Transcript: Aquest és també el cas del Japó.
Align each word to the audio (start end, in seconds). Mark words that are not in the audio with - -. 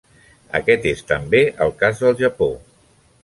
Aquest 0.59 0.87
és 0.91 1.03
també 1.11 1.43
el 1.67 1.75
cas 1.83 2.01
del 2.05 2.17
Japó. 2.25 2.51